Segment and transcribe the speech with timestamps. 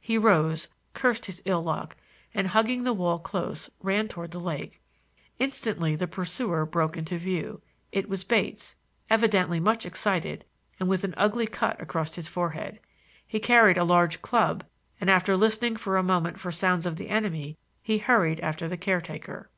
[0.00, 1.94] He rose, cursed his ill luck
[2.32, 4.80] and, hugging the wall close, ran toward the lake.
[5.38, 7.60] Instantly the pursuer broke into view.
[7.92, 8.76] It was Bates,
[9.10, 10.46] evidently much excited
[10.80, 12.80] and with an ugly cut across his forehead.
[13.26, 14.64] He carried a heavy club,
[15.02, 18.78] and, after listening for a moment for sounds of the enemy, he hurried after the
[18.78, 19.50] caretaker.